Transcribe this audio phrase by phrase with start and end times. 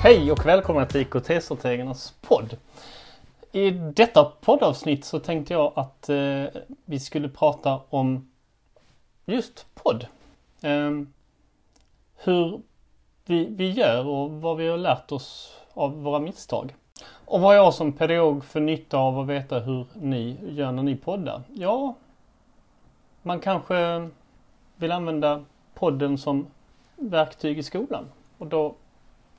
[0.00, 2.56] Hej och välkomna till IKT-strategernas podd.
[3.52, 6.44] I detta poddavsnitt så tänkte jag att eh,
[6.84, 8.30] vi skulle prata om
[9.24, 10.06] just podd.
[10.62, 10.90] Eh,
[12.16, 12.60] hur
[13.24, 16.74] vi, vi gör och vad vi har lärt oss av våra misstag.
[17.24, 20.96] Och vad jag som pedagog för nytta av att veta hur ni gör när ni
[20.96, 21.42] poddar?
[21.54, 21.94] Ja,
[23.22, 24.08] man kanske
[24.76, 26.46] vill använda podden som
[26.96, 28.04] verktyg i skolan.
[28.38, 28.74] Och då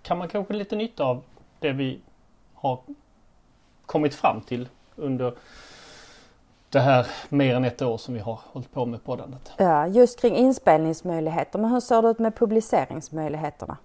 [0.09, 1.23] kan man kanske lite nytta av
[1.59, 2.01] det vi
[2.53, 2.79] har
[3.85, 5.33] kommit fram till under
[6.69, 9.51] det här mer än ett år som vi har hållit på med poddandet.
[9.57, 11.59] Ja, just kring inspelningsmöjligheter.
[11.59, 13.77] Men hur ser det ut med publiceringsmöjligheterna?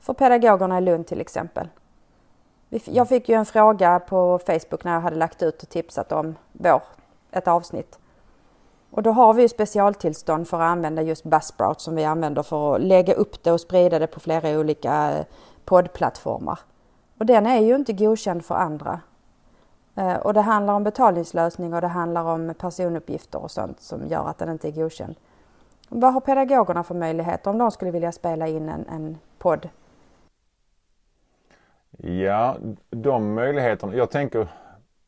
[0.00, 1.68] För pedagogerna i Lund till exempel.
[2.84, 6.34] Jag fick ju en fråga på Facebook när jag hade lagt ut och tipsat om
[6.52, 6.82] vår,
[7.30, 7.98] ett avsnitt.
[8.94, 12.74] Och då har vi ju specialtillstånd för att använda just Buzzsprout som vi använder för
[12.74, 15.24] att lägga upp det och sprida det på flera olika eh,
[15.64, 16.58] poddplattformar.
[17.18, 19.00] Och den är ju inte godkänd för andra.
[19.94, 24.28] Eh, och det handlar om betalningslösning och det handlar om personuppgifter och sånt som gör
[24.28, 25.14] att den inte är godkänd.
[25.88, 29.68] Vad har pedagogerna för möjligheter om de skulle vilja spela in en, en podd?
[31.98, 32.56] Ja,
[32.90, 33.94] de möjligheterna.
[33.94, 34.48] Jag tänker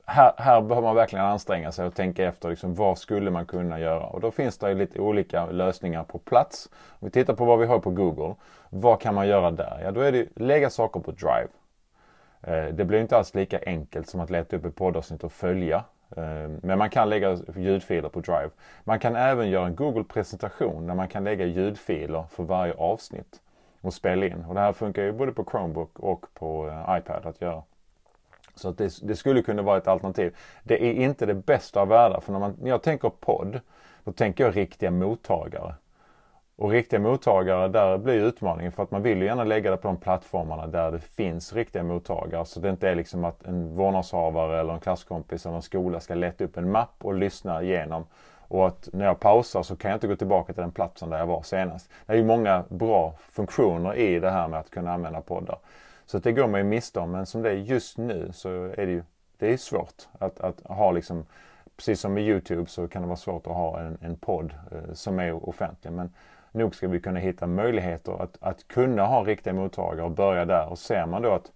[0.07, 3.81] här, här behöver man verkligen anstränga sig och tänka efter liksom, vad skulle man kunna
[3.81, 4.07] göra?
[4.07, 6.69] Och då finns det lite olika lösningar på plats.
[6.89, 8.35] Om vi tittar på vad vi har på Google.
[8.71, 9.81] Vad kan man göra där?
[9.83, 11.49] Ja, då är det lägga saker på Drive.
[12.43, 15.85] Eh, det blir inte alls lika enkelt som att leta upp ett poddavsnitt och följa.
[16.17, 18.51] Eh, men man kan lägga ljudfiler på Drive.
[18.85, 23.41] Man kan även göra en Google-presentation där man kan lägga ljudfiler för varje avsnitt
[23.81, 24.45] och spela in.
[24.49, 27.63] Och det här funkar ju både på Chromebook och på eh, iPad att göra.
[28.57, 30.37] Så att det, det, skulle kunna vara ett alternativ.
[30.63, 32.21] Det är inte det bästa av världar.
[32.21, 33.61] För när, man, när jag tänker podd,
[34.05, 35.75] då tänker jag riktiga mottagare.
[36.57, 39.97] Och riktiga mottagare, där blir utmaningen för att man vill gärna lägga det på de
[39.97, 42.45] plattformarna där det finns riktiga mottagare.
[42.45, 46.15] Så det inte är liksom att en vårdnadshavare eller en klasskompis eller en skola ska
[46.15, 48.05] leta upp en mapp och lyssna igenom.
[48.49, 51.19] Och att när jag pausar så kan jag inte gå tillbaka till den platsen där
[51.19, 51.91] jag var senast.
[52.07, 55.59] Det är ju många bra funktioner i det här med att kunna använda poddar.
[56.07, 57.11] Så att det går man ju miste om.
[57.11, 59.03] Men som det är just nu så är det ju
[59.39, 61.27] det är svårt att, att ha liksom
[61.77, 64.93] Precis som med Youtube så kan det vara svårt att ha en, en podd eh,
[64.93, 65.93] som är offentlig.
[65.93, 66.15] Men
[66.53, 70.69] nog ska vi kunna hitta möjligheter att, att kunna ha riktiga mottagare och börja där.
[70.69, 71.53] Och ser man då att,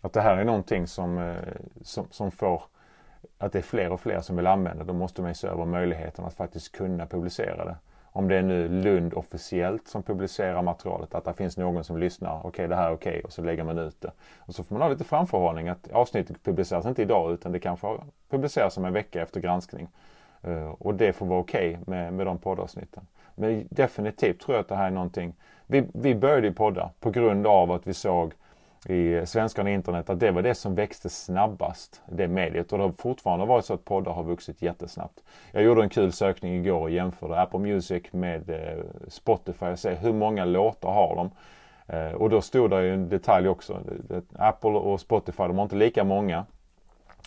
[0.00, 1.36] att det här är någonting som, eh,
[1.82, 2.62] som, som får
[3.38, 5.64] att det är fler och fler som vill använda då måste man ju se över
[5.64, 7.76] möjligheten att faktiskt kunna publicera det
[8.12, 12.38] om det är nu Lund officiellt som publicerar materialet, att det finns någon som lyssnar,
[12.38, 14.12] okej okay, det här är okej okay, och så lägger man ut det.
[14.38, 17.86] Och så får man ha lite framförhållning att avsnittet publiceras inte idag utan det kanske
[18.30, 19.88] publiceras om en vecka efter granskning.
[20.42, 23.06] Eh, och det får vara okej okay med, med de poddavsnitten.
[23.34, 25.34] Men definitivt tror jag att det här är någonting,
[25.66, 28.32] vi, vi började ju podda på grund av att vi såg
[28.86, 32.72] i Svenskarna internet att det var det som växte snabbast, det mediet.
[32.72, 35.22] Och det har fortfarande varit så att poddar har vuxit jättesnabbt.
[35.52, 39.94] Jag gjorde en kul sökning igår och jämförde Apple Music med eh, Spotify och se
[39.94, 41.30] hur många låtar har de.
[41.96, 43.80] Eh, och då stod det ju en detalj också.
[44.38, 46.46] Apple och Spotify, de har inte lika många.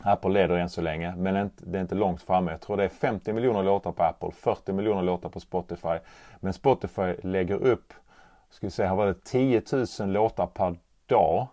[0.03, 2.51] Apple leder än så länge, men det är inte långt framme.
[2.51, 5.97] Jag tror det är 50 miljoner låtar på Apple, 40 miljoner låtar på Spotify.
[6.39, 7.93] Men Spotify lägger upp,
[8.49, 9.61] ska vi säga, här var det 10
[9.99, 10.75] 000 låtar per
[11.11, 11.47] dag.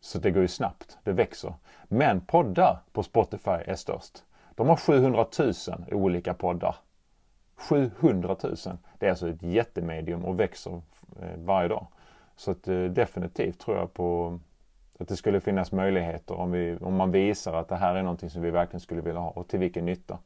[0.00, 1.54] Så det går ju snabbt, det växer.
[1.88, 4.24] Men poddar på Spotify är störst.
[4.54, 5.52] De har 700 000
[5.92, 6.76] olika poddar.
[7.56, 8.56] 700 000.
[8.98, 10.82] Det är alltså ett jättemedium och växer
[11.22, 11.86] eh, varje dag.
[12.36, 14.38] Så att, eh, definitivt tror jag på
[14.98, 18.30] att det skulle finnas möjligheter om, vi, om man visar att det här är någonting
[18.30, 20.18] som vi verkligen skulle vilja ha och till vilken nytta.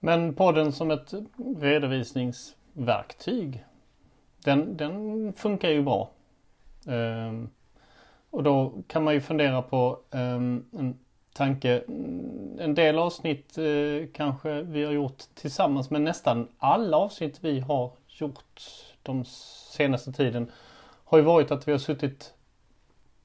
[0.00, 1.12] Men podden som ett
[1.60, 3.64] redovisningsverktyg,
[4.44, 6.10] den, den funkar ju bra.
[6.86, 7.50] Um,
[8.30, 10.98] och då kan man ju fundera på um, en
[11.32, 11.82] tanke.
[12.58, 17.92] En del avsnitt uh, kanske vi har gjort tillsammans men nästan alla avsnitt vi har
[18.08, 18.62] gjort
[19.02, 20.50] de senaste tiden
[21.04, 22.34] har ju varit att vi har suttit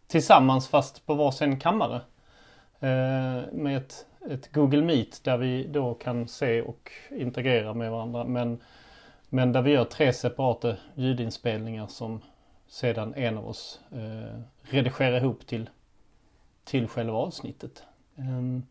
[0.07, 2.01] tillsammans fast på varsin kammare.
[2.83, 8.24] Uh, med ett, ett Google Meet där vi då kan se och integrera med varandra.
[8.24, 8.60] Men,
[9.30, 12.22] men där vi gör tre separata ljudinspelningar som
[12.74, 15.70] sedan en av oss eh, redigerar ihop till,
[16.64, 17.84] till själva avsnittet.
[18.16, 18.64] Ehm,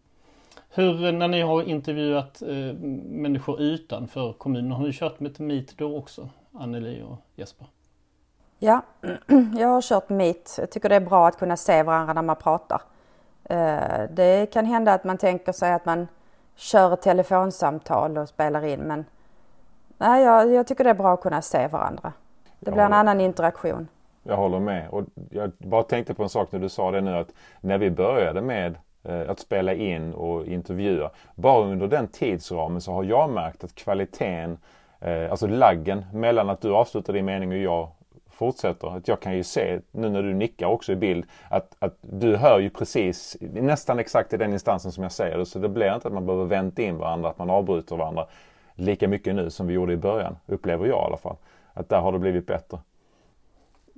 [0.70, 5.78] hur, när ni har intervjuat eh, människor utanför kommunen, har ni kört med ett Meet
[5.78, 6.28] då också?
[6.52, 7.66] Anneli och Jesper?
[8.58, 8.82] Ja,
[9.58, 10.54] jag har kört Meet.
[10.58, 12.82] Jag tycker det är bra att kunna se varandra när man pratar.
[13.44, 16.08] Eh, det kan hända att man tänker sig att man
[16.56, 19.04] kör ett telefonsamtal och spelar in men
[19.98, 22.12] nej, jag, jag tycker det är bra att kunna se varandra.
[22.64, 23.88] Det blir en annan interaktion.
[24.22, 24.88] Jag håller med.
[24.88, 27.90] Och jag bara tänkte på en sak när du sa det nu att när vi
[27.90, 31.10] började med eh, att spela in och intervjua.
[31.34, 34.58] Bara under den tidsramen så har jag märkt att kvaliteten,
[35.00, 37.88] eh, alltså laggen mellan att du avslutar din mening och jag
[38.30, 38.96] fortsätter.
[38.96, 42.36] Att jag kan ju se, nu när du nickar också i bild, att, att du
[42.36, 45.46] hör ju precis, nästan exakt i den instansen som jag säger det.
[45.46, 48.26] Så det blir inte att man behöver vänta in varandra, att man avbryter varandra
[48.74, 50.36] lika mycket nu som vi gjorde i början.
[50.46, 51.36] Upplever jag i alla fall.
[51.74, 52.78] Att där har det blivit bättre.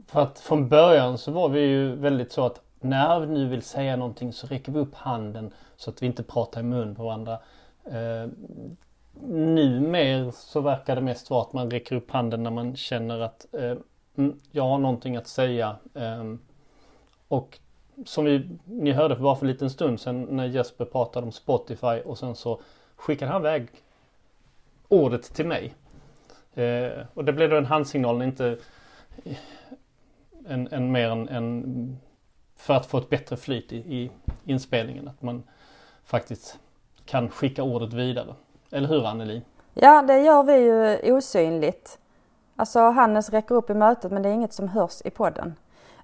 [0.07, 3.63] För att från början så var vi ju väldigt så att när vi nu vill
[3.63, 7.05] säga någonting så räcker vi upp handen så att vi inte pratar i mun på
[7.05, 7.39] varandra.
[7.85, 8.29] Eh,
[9.29, 13.47] Numer så verkar det mest vara att man räcker upp handen när man känner att
[13.53, 13.77] eh,
[14.17, 15.77] mm, jag har någonting att säga.
[15.95, 16.25] Eh,
[17.29, 17.59] och
[18.05, 21.33] som vi, ni hörde för bara för en liten stund sedan när Jesper pratade om
[21.33, 22.61] Spotify och sen så
[22.97, 23.69] skickade han iväg
[24.89, 25.75] ordet till mig.
[26.55, 28.57] Eh, och det blev då en handsignal, inte
[30.49, 31.97] en, en mer en, en,
[32.57, 34.11] för att få ett bättre flyt i, i
[34.45, 35.09] inspelningen.
[35.09, 35.43] Att man
[36.05, 36.59] faktiskt
[37.05, 38.35] kan skicka ordet vidare.
[38.71, 39.43] Eller hur Anneli?
[39.75, 41.99] Ja, det gör vi ju osynligt.
[42.57, 45.55] Alltså Hannes räcker upp i mötet men det är inget som hörs i podden.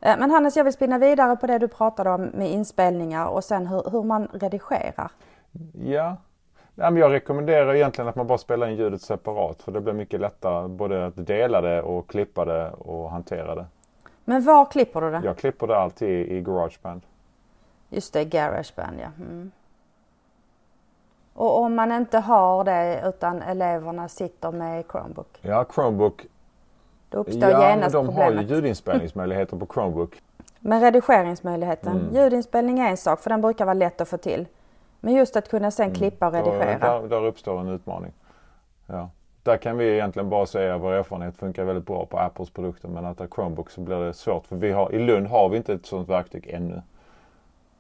[0.01, 3.45] Eh, men Hannes, jag vill spinna vidare på det du pratade om med inspelningar och
[3.45, 5.11] sen hur, hur man redigerar.
[5.85, 6.17] Ja,
[6.81, 10.69] jag rekommenderar egentligen att man bara spelar in ljudet separat för det blir mycket lättare
[10.69, 13.67] både att dela det och klippa det och hantera det.
[14.25, 15.21] Men var klipper du det?
[15.25, 17.03] Jag klipper det alltid i Garageband.
[17.89, 19.09] Just det, Garageband ja.
[19.19, 19.51] Mm.
[21.35, 25.39] Och om man inte har det utan eleverna sitter med Chromebook?
[25.41, 26.27] Ja, Chromebook.
[27.09, 28.35] Då uppstår ja, genast de problemet.
[28.35, 30.23] har ju ljudinspelningsmöjligheter på Chromebook.
[30.59, 32.15] Men redigeringsmöjligheten, mm.
[32.15, 34.47] ljudinspelning är en sak för den brukar vara lätt att få till.
[35.01, 35.95] Men just att kunna sen mm.
[35.95, 36.79] klippa och redigera.
[36.79, 38.13] Där, där uppstår en utmaning.
[38.87, 39.11] Ja.
[39.43, 42.89] Där kan vi egentligen bara säga att vår erfarenhet funkar väldigt bra på Apples produkter
[42.89, 45.73] men att Chromebook så blir det svårt för vi har, i Lund har vi inte
[45.73, 46.83] ett sådant verktyg ännu.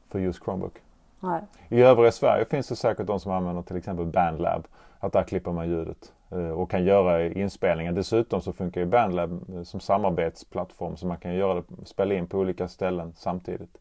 [0.08, 0.78] För just Chromebook.
[1.20, 1.42] Nej.
[1.68, 4.66] I övriga Sverige finns det säkert de som använder till exempel Bandlab.
[4.98, 7.92] Att där klipper man ljudet eh, och kan göra inspelningar.
[7.92, 12.26] Dessutom så funkar ju Bandlab eh, som samarbetsplattform så man kan göra det, spela in
[12.26, 13.78] på olika ställen samtidigt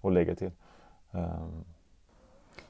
[0.00, 0.50] och lägga till.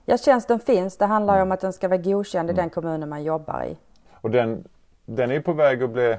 [0.04, 0.96] Ja, tjänsten finns.
[0.96, 3.76] Det handlar ju om att den ska vara godkänd i den kommunen man jobbar i.
[4.12, 4.64] Och den,
[5.04, 6.16] den är på väg att bli,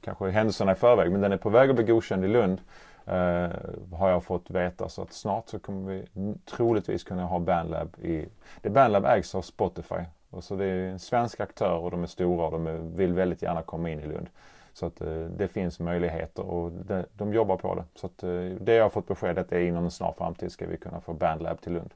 [0.00, 2.60] kanske händelserna i förväg, men den är på väg att bli godkänd i Lund.
[3.08, 3.48] Uh,
[3.96, 6.06] har jag fått veta så att snart så kommer vi
[6.44, 8.26] troligtvis kunna ha Bandlab i...
[8.62, 10.04] Det Bandlab ägs av Spotify.
[10.30, 13.42] Och så det är en svensk aktör och de är stora och de vill väldigt
[13.42, 14.26] gärna komma in i Lund.
[14.72, 17.84] Så att uh, det finns möjligheter och det, de jobbar på det.
[17.94, 20.52] Så att uh, det jag har fått besked att det är inom en snar framtid
[20.52, 21.90] ska vi kunna få Bandlab till Lund.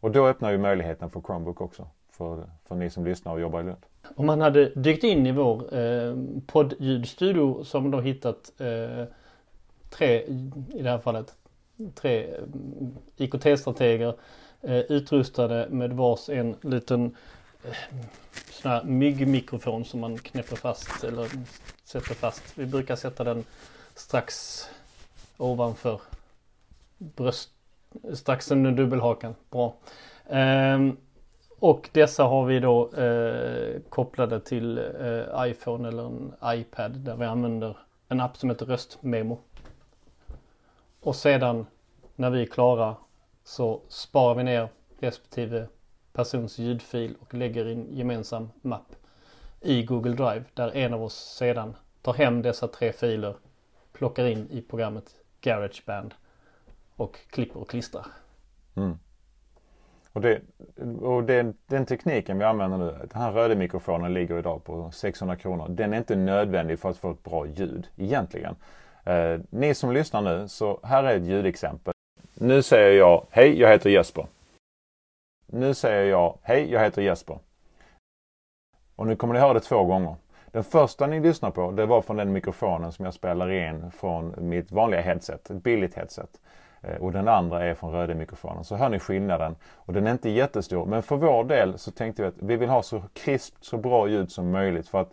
[0.00, 1.88] Och då öppnar ju möjligheten för Chromebook också.
[2.10, 3.86] För, för ni som lyssnar och jobbar i Lund.
[4.16, 6.16] Om man hade dykt in i vår eh,
[6.46, 9.04] poddljudstudio som då hittat eh,
[9.90, 10.22] tre,
[10.74, 11.34] i det här fallet,
[11.94, 12.42] tre eh,
[13.16, 14.14] IKT-strateger
[14.60, 17.16] eh, utrustade med vars en liten
[17.64, 17.72] eh,
[18.50, 21.28] sån här myggmikrofon som man knäpper fast eller
[21.84, 22.58] sätter fast.
[22.58, 23.44] Vi brukar sätta den
[23.94, 24.64] strax
[25.36, 26.00] ovanför
[26.98, 27.50] bröst
[28.14, 29.34] strax under dubbelhakan.
[29.50, 29.74] Bra.
[30.28, 30.96] Ehm,
[31.58, 37.24] och dessa har vi då eh, kopplade till eh, iPhone eller en iPad där vi
[37.24, 37.76] använder
[38.08, 39.38] en app som heter Röstmemo.
[41.00, 41.66] Och sedan
[42.16, 42.96] när vi är klara
[43.44, 44.68] så sparar vi ner
[45.00, 45.66] respektive
[46.12, 48.96] persons ljudfil och lägger i en gemensam mapp
[49.60, 53.36] i Google Drive där en av oss sedan tar hem dessa tre filer,
[53.92, 56.14] plockar in i programmet Garageband
[56.98, 58.06] och klipper och klistrar.
[58.76, 58.98] Mm.
[60.12, 60.40] Och, det,
[61.00, 65.36] och det, den tekniken vi använder nu, den här röda mikrofonen ligger idag på 600
[65.36, 65.68] kronor.
[65.68, 68.56] Den är inte nödvändig för att få ett bra ljud egentligen.
[69.04, 71.94] Eh, ni som lyssnar nu, så här är ett ljudexempel.
[72.34, 74.26] Nu säger jag Hej, jag heter Jesper.
[75.46, 77.38] Nu säger jag Hej, jag heter Jesper.
[78.96, 80.16] Och nu kommer ni höra det två gånger.
[80.52, 84.34] Den första ni lyssnar på, det var från den mikrofonen som jag spelar in från
[84.38, 86.40] mitt vanliga headset, ett billigt headset.
[86.82, 88.64] Eh, och den andra är från Röde-mikrofonen.
[88.64, 89.56] Så hör ni skillnaden.
[89.74, 92.68] Och den är inte jättestor men för vår del så tänkte vi att vi vill
[92.68, 94.88] ha så krispt, så bra ljud som möjligt.
[94.88, 95.12] För att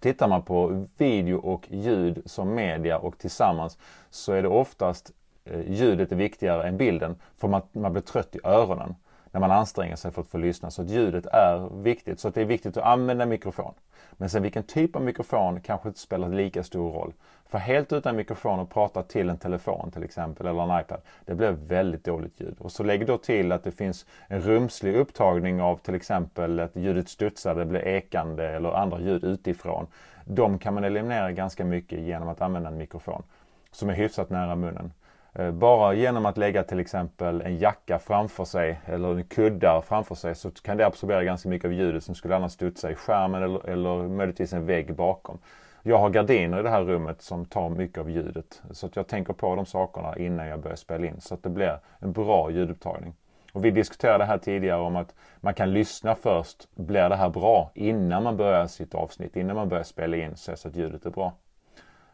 [0.00, 3.78] Tittar man på video och ljud som media och tillsammans
[4.10, 5.12] så är det oftast
[5.44, 7.16] eh, ljudet är viktigare än bilden.
[7.36, 8.94] För man, man blir trött i öronen
[9.40, 10.70] när man anstränger sig för att få lyssna.
[10.70, 12.20] Så att ljudet är viktigt.
[12.20, 13.74] Så att det är viktigt att använda mikrofon.
[14.12, 17.12] Men sen vilken typ av mikrofon kanske inte spelar lika stor roll.
[17.48, 21.00] För helt utan mikrofon och prata till en telefon till exempel eller en iPad.
[21.24, 22.56] Det blir väldigt dåligt ljud.
[22.58, 26.76] Och så lägg då till att det finns en rumslig upptagning av till exempel att
[26.76, 29.86] ljudet studsar, det blir ekande eller andra ljud utifrån.
[30.24, 33.22] De kan man eliminera ganska mycket genom att använda en mikrofon
[33.70, 34.92] som är hyfsat nära munnen.
[35.38, 40.14] Eh, bara genom att lägga till exempel en jacka framför sig eller en kuddar framför
[40.14, 43.42] sig så kan det absorbera ganska mycket av ljudet som skulle annars studsa i skärmen
[43.42, 45.38] eller, eller möjligtvis en vägg bakom.
[45.82, 48.62] Jag har gardiner i det här rummet som tar mycket av ljudet.
[48.70, 51.50] Så att jag tänker på de sakerna innan jag börjar spela in så att det
[51.50, 53.14] blir en bra ljudupptagning.
[53.52, 56.68] Och vi diskuterade här tidigare om att man kan lyssna först.
[56.74, 57.70] Blir det här bra?
[57.74, 61.32] Innan man börjar sitt avsnitt, innan man börjar spela in så att ljudet är bra.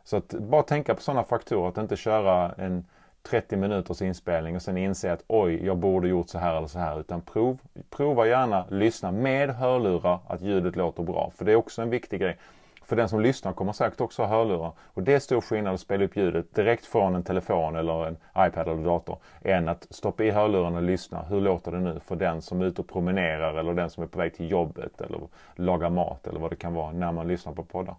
[0.05, 2.85] Så att bara tänka på sådana faktorer, att inte köra en
[3.31, 6.79] 30 minuters inspelning och sen inse att oj, jag borde gjort så här eller så
[6.79, 7.01] här.
[7.01, 7.59] Utan prov,
[7.91, 11.33] prova gärna lyssna med hörlurar att ljudet låter bra.
[11.37, 12.39] För det är också en viktig grej.
[12.83, 14.73] För den som lyssnar kommer säkert också ha hörlurar.
[14.79, 18.17] Och det är stor skillnad att spela upp ljudet direkt från en telefon eller en
[18.39, 19.19] iPad eller dator.
[19.43, 21.23] Än att stoppa i hörlurarna och lyssna.
[21.23, 24.07] Hur låter det nu för den som är ute och promenerar eller den som är
[24.07, 25.21] på väg till jobbet eller
[25.55, 27.97] lagar mat eller vad det kan vara när man lyssnar på poddar.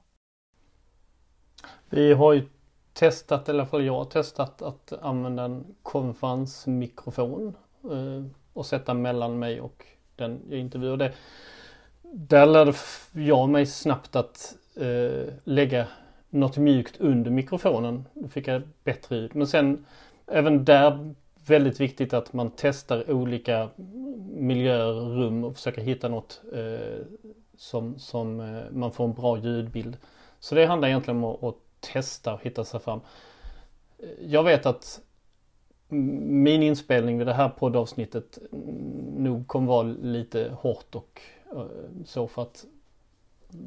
[1.90, 2.42] Vi har ju
[2.96, 8.24] testat, eller i alla fall jag har testat att använda en konferensmikrofon eh,
[8.54, 9.86] och sätta mellan mig och
[10.16, 10.98] den jag intervjuar.
[10.98, 11.14] Det,
[12.02, 12.74] där lärde
[13.12, 15.88] jag mig snabbt att eh, lägga
[16.30, 18.06] något mjukt under mikrofonen.
[18.14, 19.36] Då fick jag bättre ljud.
[19.36, 19.86] Men sen
[20.28, 21.14] även där
[21.48, 23.70] väldigt viktigt att man testar olika
[24.34, 27.06] miljöer, rum och försöker hitta något eh,
[27.58, 29.98] som, som eh, man får en bra ljudbild.
[30.40, 31.56] Så det handlar egentligen om att, att
[31.94, 33.00] testa och hitta sig fram.
[34.20, 35.02] Jag vet att
[35.88, 38.38] min inspelning vid det här poddavsnittet
[39.18, 41.66] nog kommer vara lite hårt och eh,
[42.06, 42.66] så för att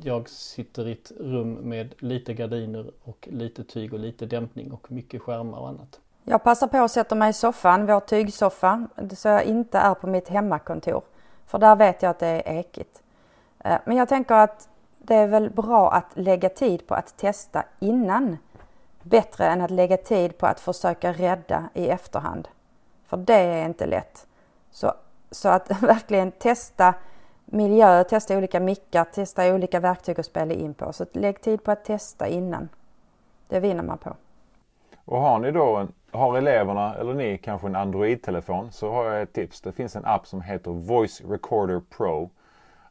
[0.02, 4.92] jag sitter i ett rum med lite gardiner och lite tyg och lite dämpning och
[4.92, 6.00] mycket skärmar och annat.
[6.24, 10.06] Jag passar på att sätta mig i soffan, vår tygsoffa, så jag inte är på
[10.06, 11.02] mitt hemmakontor.
[11.46, 13.02] För där vet jag att det är ekigt.
[13.58, 14.68] Eh, men jag tänker att
[15.08, 18.36] det är väl bra att lägga tid på att testa innan.
[19.02, 22.48] Bättre än att lägga tid på att försöka rädda i efterhand.
[23.06, 24.26] För det är inte lätt.
[24.70, 24.92] Så,
[25.30, 26.94] så att verkligen testa
[27.44, 30.92] miljö, testa olika mickar, testa olika verktyg att spela in på.
[30.92, 32.68] Så lägg tid på att testa innan.
[33.48, 34.16] Det vinner man på.
[35.04, 39.32] Och har ni då, har eleverna eller ni kanske en Android-telefon så har jag ett
[39.32, 39.60] tips.
[39.60, 42.30] Det finns en app som heter Voice Recorder Pro.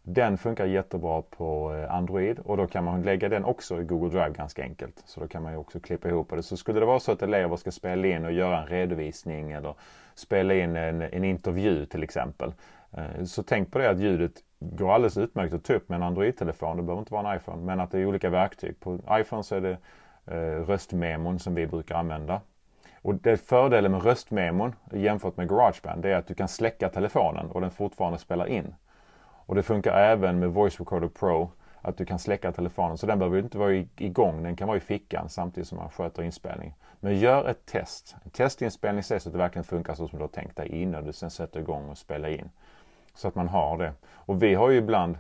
[0.09, 4.09] Den funkar jättebra på eh, Android och då kan man lägga den också i Google
[4.09, 5.03] Drive ganska enkelt.
[5.05, 6.43] Så då kan man ju också klippa ihop det.
[6.43, 9.73] Så skulle det vara så att elever ska spela in och göra en redovisning eller
[10.15, 12.53] spela in en, en intervju till exempel.
[12.91, 16.03] Eh, så tänk på det att ljudet går alldeles utmärkt att ta upp med en
[16.03, 16.77] Android-telefon.
[16.77, 17.65] Det behöver inte vara en iPhone.
[17.65, 18.79] Men att det är olika verktyg.
[18.79, 19.77] På iPhone så är det
[20.25, 22.41] eh, röstmemon som vi brukar använda.
[23.01, 27.51] Och det fördelen med röstmemon jämfört med Garageband det är att du kan släcka telefonen
[27.51, 28.73] och den fortfarande spelar in.
[29.47, 31.51] Och det funkar även med Voice Recorder Pro
[31.81, 32.97] att du kan släcka telefonen.
[32.97, 36.23] Så den behöver inte vara igång, den kan vara i fickan samtidigt som man sköter
[36.23, 36.73] inspelning.
[36.99, 38.15] Men gör ett test.
[38.23, 41.13] En testinspelning så att det verkligen funkar så som du har tänkt dig innan du
[41.13, 42.49] sen sätter igång och spelar in.
[43.13, 43.93] Så att man har det.
[44.13, 45.17] Och vi har ju ibland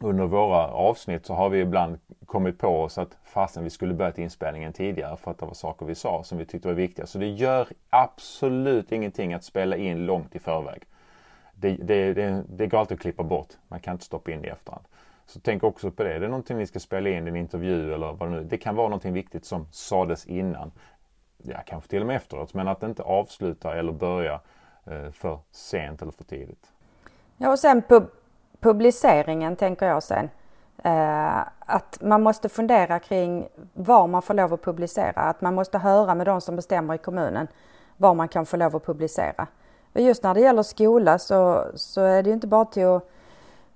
[0.00, 4.18] under våra avsnitt så har vi ibland kommit på oss att fasen vi skulle börjat
[4.18, 7.06] inspelningen tidigare för att det var saker vi sa som vi tyckte var viktiga.
[7.06, 10.82] Så det gör absolut ingenting att spela in långt i förväg.
[11.62, 13.48] Det, det, det, det går alltid att klippa bort.
[13.68, 14.84] Man kan inte stoppa in det i efterhand.
[15.26, 16.14] Så tänk också på det.
[16.14, 18.76] Är det någonting ni ska spela in, en intervju eller vad det nu Det kan
[18.76, 20.72] vara någonting viktigt som sades innan.
[21.42, 22.54] Ja, kanske till och med efteråt.
[22.54, 24.40] Men att inte avsluta eller börja
[24.84, 26.72] eh, för sent eller för tidigt.
[27.36, 28.10] Ja, och sen pub
[28.60, 30.30] publiceringen tänker jag sen.
[30.84, 35.20] Eh, att man måste fundera kring var man får lov att publicera.
[35.20, 37.48] Att man måste höra med de som bestämmer i kommunen
[37.96, 39.46] var man kan få lov att publicera.
[39.92, 43.08] Och just när det gäller skola så, så är det ju inte bara till att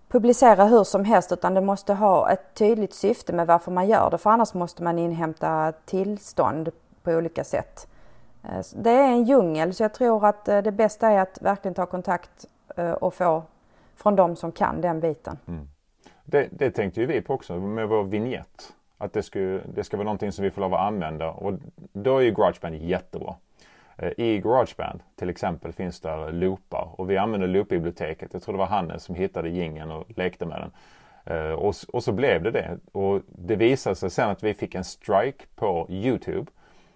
[0.08, 4.11] publicera hur som helst utan det måste ha ett tydligt syfte med varför man gör
[4.11, 6.70] det för annars måste man inhämta tillstånd
[7.02, 7.88] på olika sätt.
[8.44, 11.75] Eh, det är en djungel så jag tror att eh, det bästa är att verkligen
[11.75, 12.46] ta kontakt
[12.76, 13.42] eh, och få
[13.96, 15.38] från de som kan den biten.
[15.49, 15.68] Mm.
[16.25, 18.73] Det, det tänkte ju vi på också med vår vignett.
[18.99, 19.38] Att det ska,
[19.75, 21.52] det ska vara någonting som vi får lov att använda och
[21.92, 23.35] då är ju Garageband jättebra.
[23.99, 28.33] Eh, I Garageband till exempel finns där loopar och vi använder loopbiblioteket.
[28.33, 30.71] Jag tror det var Hannes som hittade gingen och lekte med den.
[31.37, 32.79] Eh, och, och, så blev det det.
[32.93, 36.50] Och det visade sig sen att vi fick en strike på Youtube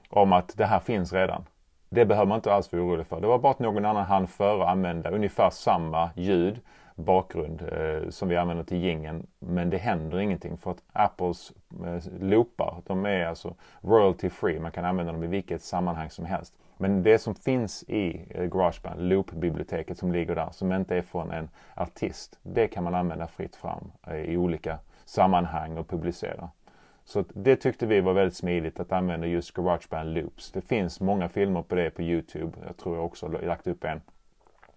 [0.08, 1.44] om att det här finns redan.
[1.88, 3.20] Det behöver man inte alls vara orolig för.
[3.20, 6.60] Det var bara att någon annan hann före använda ungefär samma ljud,
[6.94, 9.26] bakgrund eh, som vi använder till gingen.
[9.38, 11.52] Men det händer ingenting för att Apples
[11.84, 14.60] eh, loopar, de är alltså royalty free.
[14.60, 16.54] Man kan använda dem i vilket sammanhang som helst.
[16.80, 21.30] Men det som finns i eh, Garageband, loop-biblioteket som ligger där, som inte är från
[21.30, 26.50] en artist, det kan man använda fritt fram eh, i olika sammanhang och publicera.
[27.04, 30.52] Så det tyckte vi var väldigt smidigt att använda just Garageband Loops.
[30.52, 32.52] Det finns många filmer på det på Youtube.
[32.66, 34.00] Jag tror jag också har lagt upp en.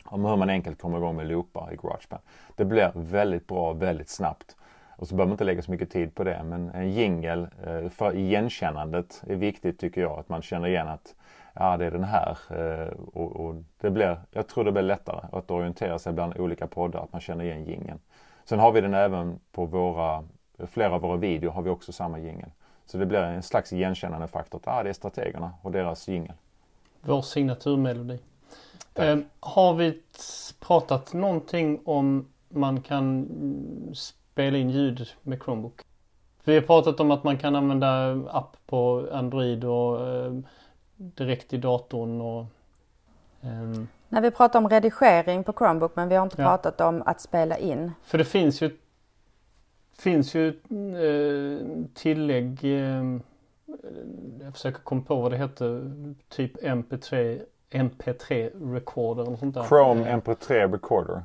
[0.04, 2.24] Om hur man enkelt kommer igång med loopar i Garageband.
[2.56, 4.56] Det blir väldigt bra väldigt snabbt.
[4.96, 6.44] Och så behöver man inte lägga så mycket tid på det.
[6.44, 10.20] Men en jingel eh, för igenkännandet är viktigt tycker jag.
[10.20, 11.16] Att man känner igen att
[11.54, 12.38] ja, det är den här.
[12.50, 16.68] Eh, och, och, det blir, jag tror det blir lättare att orientera sig bland olika
[16.68, 17.04] poddar.
[17.04, 18.00] Att man känner igen jingeln.
[18.46, 20.24] Sen har vi den även på våra
[20.68, 22.50] flera av våra videor har vi också samma jingel.
[22.86, 26.34] Så det blir en slags igenkännande faktor att ah, det är strategerna och deras jingel.
[27.02, 28.20] Vår signaturmelodi.
[28.96, 30.02] Eh, har vi
[30.60, 33.28] pratat någonting om man kan
[34.34, 35.82] spela in ljud med Chromebook?
[36.44, 40.34] Vi har pratat om att man kan använda app på Android och eh,
[40.98, 42.46] direkt i datorn och
[43.42, 43.84] eh.
[44.10, 46.48] När vi pratar om redigering på Chromebook men vi har inte ja.
[46.48, 47.92] pratat om att spela in.
[48.04, 48.78] För det finns ju
[49.98, 52.64] finns ju eh, tillägg.
[52.64, 53.20] Eh,
[54.42, 55.92] jag försöker komma på vad det heter.
[56.30, 59.64] Typ MP3 MP3 recorder eller sånt där.
[59.64, 61.22] Chrome MP3 recorder.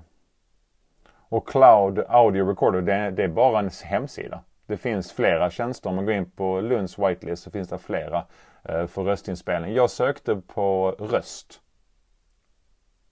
[1.29, 4.41] Och Cloud Audio Recorder det, det är bara en hemsida.
[4.67, 5.89] Det finns flera tjänster.
[5.91, 8.25] Om man går in på Lunds whitelist så finns det flera
[8.65, 9.75] eh, för röstinspelning.
[9.75, 11.61] Jag sökte på röst.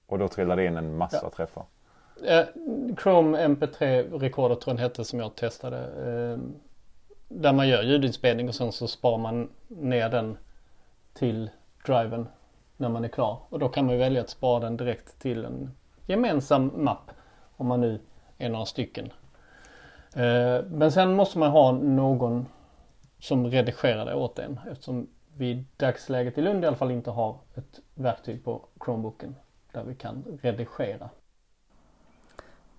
[0.06, 1.30] Och då trillade in en massa ja.
[1.30, 1.64] träffar.
[2.25, 2.44] Eh,
[3.02, 5.78] Chrome MP3 Recorder tror jag den hette som jag testade.
[5.78, 6.38] Eh,
[7.28, 10.38] där man gör ljudinspelning och sen så sparar man ner den
[11.14, 11.50] till
[11.87, 12.28] driven
[12.76, 13.38] när man är klar.
[13.49, 15.70] Och då kan man välja att spara den direkt till en
[16.06, 17.11] gemensam mapp
[17.56, 18.00] om man nu
[18.38, 19.12] är några stycken.
[20.14, 22.46] Eh, men sen måste man ha någon
[23.18, 27.10] som redigerar det åt en eftersom vi i dagsläget i Lund i alla fall inte
[27.10, 29.36] har ett verktyg på Chromebooken
[29.72, 31.10] där vi kan redigera.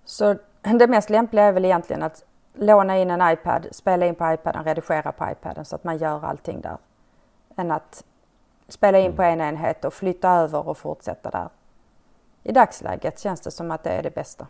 [0.04, 4.32] Så det mest lämpliga är väl egentligen att låna in en iPad, spela in på
[4.32, 6.76] iPaden, redigera på iPaden så att man gör allting där.
[7.56, 8.04] Än att
[8.68, 11.48] spela in på en enhet och flytta över och fortsätta där.
[12.42, 14.46] I dagsläget känns det som att det är det bästa.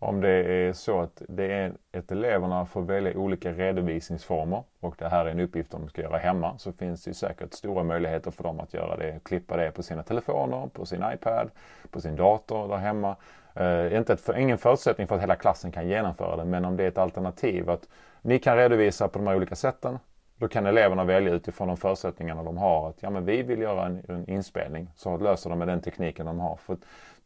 [0.00, 5.08] Om det är så att det är att eleverna får välja olika redovisningsformer och det
[5.08, 8.42] här är en uppgift de ska göra hemma så finns det säkert stora möjligheter för
[8.42, 11.50] dem att göra det, klippa det på sina telefoner, på sin iPad,
[11.90, 13.16] på sin dator där hemma.
[13.54, 16.84] Eh, inte ett, ingen förutsättning för att hela klassen kan genomföra det men om det
[16.84, 17.88] är ett alternativ att
[18.22, 19.98] ni kan redovisa på de här olika sätten.
[20.36, 23.86] Då kan eleverna välja utifrån de förutsättningarna de har att ja men vi vill göra
[23.86, 26.56] en, en inspelning så löser de med den tekniken de har.
[26.56, 26.76] För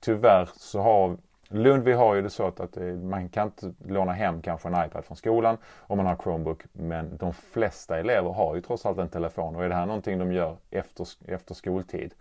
[0.00, 1.16] tyvärr så har
[1.52, 4.68] Lund vi har ju det så att, att eh, man kan inte låna hem kanske
[4.68, 6.62] en iPad från skolan om man har Chromebook.
[6.72, 10.18] Men de flesta elever har ju trots allt en telefon och är det här någonting
[10.18, 12.14] de gör efter, efter skoltid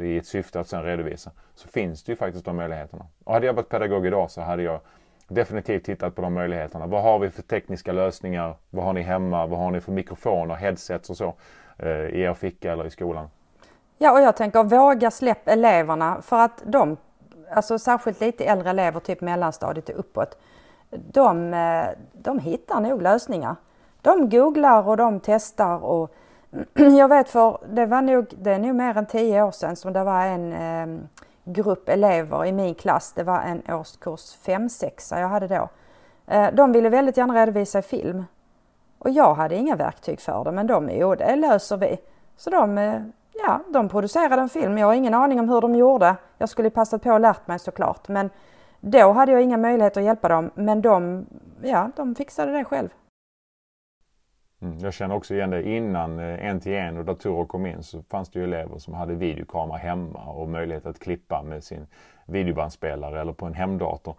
[0.00, 3.06] i ett syfte att sedan redovisa så finns det ju faktiskt de möjligheterna.
[3.24, 4.80] Och hade jag varit pedagog idag så hade jag
[5.28, 6.86] definitivt tittat på de möjligheterna.
[6.86, 8.54] Vad har vi för tekniska lösningar?
[8.70, 9.46] Vad har ni hemma?
[9.46, 11.34] Vad har ni för mikrofoner, headsets och så
[11.78, 13.28] eh, i er ficka eller i skolan?
[13.98, 16.96] Ja, och jag tänker våga släpp eleverna för att de
[17.52, 20.38] alltså särskilt lite äldre elever, typ mellanstadiet och uppåt,
[20.90, 23.56] de, eh, de hittar nog lösningar.
[24.00, 26.14] De googlar och de testar och
[26.74, 29.92] jag vet för det var nog, det är nog mer än tio år sedan som
[29.92, 31.04] det var en eh,
[31.44, 35.68] grupp elever i min klass, det var en årskurs 5-6 jag hade då.
[36.26, 38.24] Eh, de ville väldigt gärna redovisa i film.
[38.98, 41.98] Och jag hade inga verktyg för det men de, jo det löser vi.
[42.36, 43.02] Så de eh,
[43.34, 44.78] ja, de producerade en film.
[44.78, 46.16] Jag har ingen aning om hur de gjorde.
[46.38, 48.08] Jag skulle passat på och lärt mig såklart.
[48.08, 48.30] Men
[48.80, 50.50] då hade jag inga möjligheter att hjälpa dem.
[50.54, 51.26] Men de,
[51.62, 52.88] ja, de fixade det själv.
[54.62, 57.82] Mm, jag känner också igen det innan eh, en till en och datorer kom in
[57.82, 61.86] så fanns det ju elever som hade videokamera hemma och möjlighet att klippa med sin
[62.26, 64.14] videobandspelare eller på en hemdator.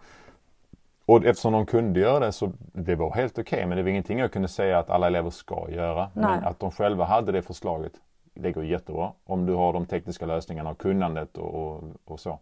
[1.06, 3.90] Och eftersom de kunde göra det så det var helt okej okay, men det var
[3.90, 6.10] ingenting jag kunde säga att alla elever ska göra.
[6.12, 6.24] Nej.
[6.24, 7.92] Men att de själva hade det förslaget
[8.34, 12.38] det går jättebra om du har de tekniska lösningarna och kunnandet och, och, och så.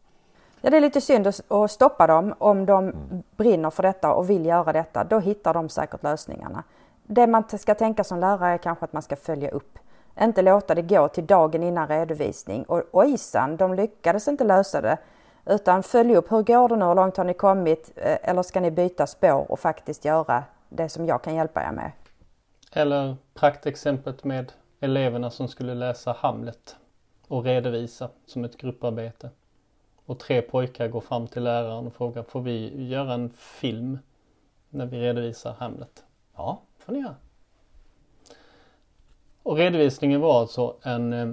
[0.61, 3.23] Ja, det är lite synd att stoppa dem om de mm.
[3.37, 5.05] brinner för detta och vill göra detta.
[5.05, 6.65] Då hittar de säkert lösningarna.
[7.03, 9.79] Det man ska tänka som lärare är kanske att man ska följa upp.
[10.21, 14.99] Inte låta det gå till dagen innan redovisning och ojsan, de lyckades inte lösa det.
[15.47, 17.93] Utan följ upp, hur går det nu, hur långt har ni kommit?
[17.97, 21.73] Eh, eller ska ni byta spår och faktiskt göra det som jag kan hjälpa er
[21.73, 21.91] med?
[22.73, 24.53] Eller praktexemplet med
[24.83, 26.77] eleverna som skulle läsa Hamlet
[27.29, 29.31] och redovisa som ett grupparbete.
[30.07, 33.99] Och tre pojkar går fram till läraren och frågar, får vi göra en film
[34.71, 36.05] när vi redovisar Hamlet?
[36.37, 37.15] Ja, får ni göra.
[39.43, 41.33] Och redovisningen var alltså en eh,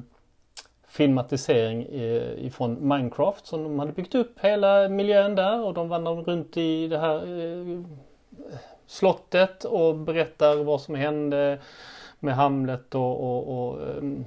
[0.88, 6.16] filmatisering eh, ifrån Minecraft som de hade byggt upp hela miljön där och de vandrar
[6.16, 7.84] runt i det här eh,
[8.88, 11.60] slottet och berättar vad som hände
[12.20, 14.26] med Hamlet och, och, och um,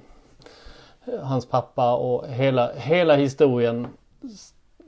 [1.23, 3.89] hans pappa och hela, hela historien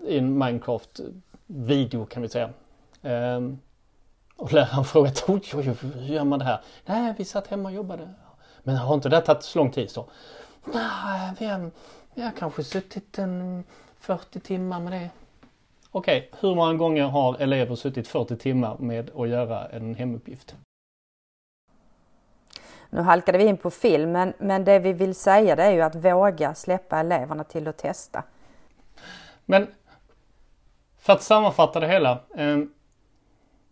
[0.07, 2.51] i en Minecraft-video kan vi säga.
[3.03, 3.59] Um,
[4.37, 6.61] och läraren frågade, oj, oj, oj, hur gör man det här?
[6.87, 8.09] Nej, vi satt hemma och jobbade.
[8.63, 10.07] Men har inte det tagit så lång tid så?
[10.65, 11.71] Nej, vi har,
[12.15, 13.65] vi har kanske suttit en
[13.99, 15.11] 40 timmar med det.
[15.91, 20.57] Okej, okay, hur många gånger har elever suttit 40 timmar med att göra en hemuppgift?
[22.95, 25.81] Nu halkade vi in på film, men, men det vi vill säga det är ju
[25.81, 28.23] att våga släppa eleverna till att testa.
[29.45, 29.67] Men
[30.99, 32.21] för att sammanfatta det hela.
[32.37, 32.59] Eh,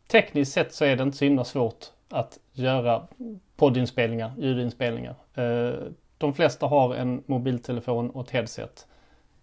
[0.06, 3.06] tekniskt sett så är det inte så himla svårt att göra
[3.56, 5.14] poddinspelningar, ljudinspelningar.
[5.34, 5.74] Eh,
[6.18, 8.86] de flesta har en mobiltelefon och ett headset.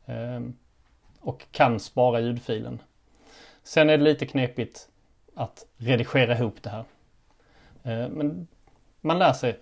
[0.05, 0.41] Eh,
[1.19, 2.81] och kan spara ljudfilen.
[3.63, 4.89] Sen är det lite knepigt
[5.35, 6.83] att redigera ihop det här.
[7.83, 8.47] Eh, men
[9.01, 9.59] man lär sig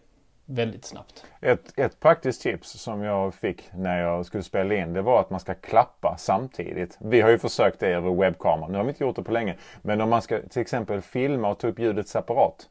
[0.49, 1.25] väldigt snabbt.
[1.41, 5.29] Ett, ett praktiskt tips som jag fick när jag skulle spela in det var att
[5.29, 6.97] man ska klappa samtidigt.
[7.01, 8.71] Vi har ju försökt det över webbkameran.
[8.71, 9.55] Nu har vi inte gjort det på länge.
[9.81, 12.69] Men om man ska till exempel filma och ta upp ljudet separat.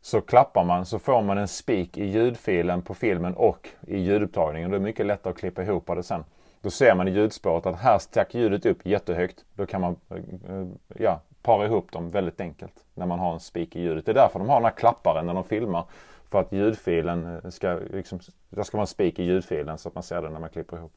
[0.00, 4.70] Så klappar man så får man en spik i ljudfilen på filmen och i ljudupptagningen.
[4.70, 6.24] Det är mycket lättare att klippa ihop det sen.
[6.60, 9.44] Då ser man i ljudspåret att här stack ljudet upp jättehögt.
[9.54, 13.40] Då kan man eh, eh, ja, para ihop dem väldigt enkelt när man har en
[13.40, 14.06] spik i ljudet.
[14.06, 15.84] Det är därför de har den här klapparen när de filmar.
[16.30, 19.94] För att ljudfilen eh, ska, liksom, det ska vara en spik i ljudfilen så att
[19.94, 20.92] man ser den när man klipper ihop.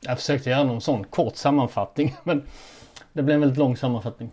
[0.00, 2.42] Jag försökte göra någon sån kort sammanfattning men
[3.12, 4.30] det blev en väldigt lång sammanfattning.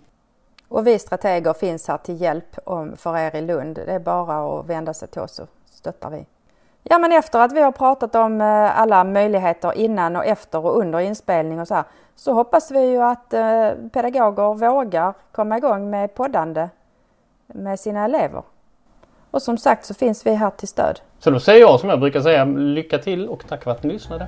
[0.68, 2.56] Och vi strateger finns här till hjälp
[2.96, 3.76] för er i Lund.
[3.76, 6.26] Det är bara att vända sig till oss så stöttar vi.
[6.84, 10.78] Ja men efter att vi har pratat om eh, alla möjligheter innan och efter och
[10.80, 11.84] under inspelning och så här
[12.16, 16.70] så hoppas vi ju att eh, pedagoger vågar komma igång med poddande
[17.48, 18.44] med sina elever.
[19.34, 21.00] Och som sagt så finns vi här till stöd.
[21.20, 23.94] Så då säger jag som jag brukar säga lycka till och tack för att ni
[23.94, 24.28] lyssnade.